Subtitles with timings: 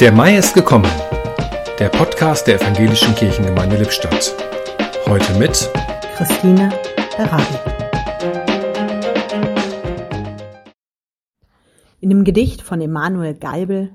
[0.00, 0.90] Der Mai ist gekommen.
[1.78, 4.34] Der Podcast der Evangelischen Kirchengemeinde Lippstadt.
[5.06, 5.70] Heute mit
[6.16, 6.70] Christine
[7.18, 7.44] Berabi.
[12.00, 13.94] In dem Gedicht von Emanuel Geibel,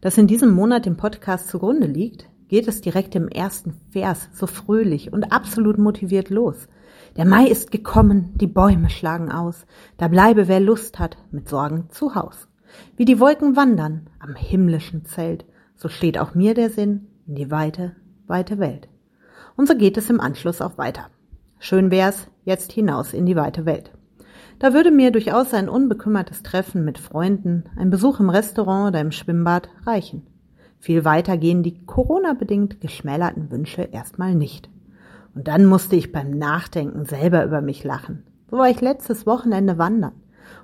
[0.00, 4.46] das in diesem Monat im Podcast zugrunde liegt, geht es direkt im ersten Vers so
[4.46, 6.68] fröhlich und absolut motiviert los.
[7.16, 11.88] Der Mai ist gekommen, die Bäume schlagen aus, da bleibe wer Lust hat, mit Sorgen
[11.90, 12.49] zu Haus.
[12.96, 15.44] Wie die Wolken wandern am himmlischen Zelt,
[15.74, 18.88] so steht auch mir der Sinn in die weite, weite Welt.
[19.56, 21.08] Und so geht es im Anschluss auch weiter.
[21.58, 23.92] Schön wär's, jetzt hinaus in die weite Welt.
[24.58, 29.10] Da würde mir durchaus ein unbekümmertes Treffen mit Freunden, ein Besuch im Restaurant oder im
[29.10, 30.26] Schwimmbad reichen.
[30.78, 34.70] Viel weiter gehen die Corona-bedingt geschmälerten Wünsche erstmal nicht.
[35.34, 38.24] Und dann musste ich beim Nachdenken selber über mich lachen.
[38.50, 40.12] So war ich letztes Wochenende wandern.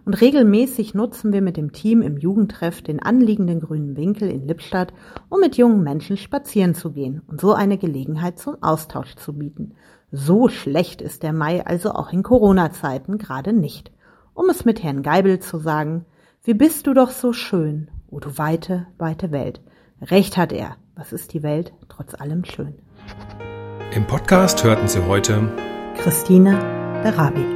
[0.05, 4.93] Und regelmäßig nutzen wir mit dem Team im Jugendtreff den anliegenden grünen Winkel in Lippstadt,
[5.29, 9.75] um mit jungen Menschen spazieren zu gehen und so eine Gelegenheit zum Austausch zu bieten.
[10.13, 13.91] So schlecht ist der Mai also auch in Corona-Zeiten gerade nicht.
[14.35, 16.05] Um es mit Herrn Geibel zu sagen,
[16.45, 19.61] wie bist du doch so schön, o du weite, weite Welt.
[20.01, 22.75] Recht hat er, was ist die Welt trotz allem schön.
[23.95, 25.51] Im Podcast hörten Sie heute
[25.97, 26.59] Christine
[27.03, 27.56] Berabi.